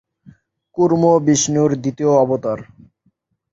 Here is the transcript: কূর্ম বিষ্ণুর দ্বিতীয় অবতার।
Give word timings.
কূর্ম 0.77 1.03
বিষ্ণুর 1.25 1.71
দ্বিতীয় 1.81 2.11
অবতার। 2.23 2.59